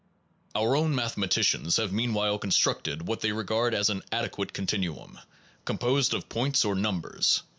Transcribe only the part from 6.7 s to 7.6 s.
numbers.